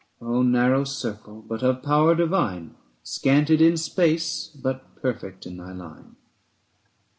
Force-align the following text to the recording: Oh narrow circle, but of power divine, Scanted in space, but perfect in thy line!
Oh 0.19 0.41
narrow 0.41 0.83
circle, 0.83 1.43
but 1.43 1.61
of 1.61 1.83
power 1.83 2.15
divine, 2.15 2.73
Scanted 3.03 3.61
in 3.61 3.77
space, 3.77 4.47
but 4.47 4.99
perfect 4.99 5.45
in 5.45 5.57
thy 5.57 5.73
line! 5.73 6.15